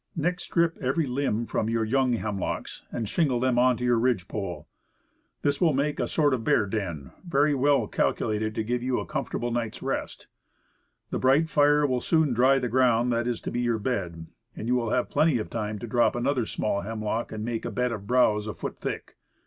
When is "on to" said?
3.59-3.83